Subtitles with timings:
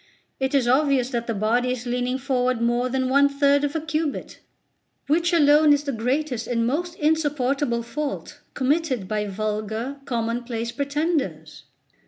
[0.39, 3.79] It is obvious that the body is leaning forward more than one third of a
[3.81, 4.39] cubit,
[5.05, 11.65] which alone is the greatest and most insupportable fault committed by vulgar commonplace pretenders.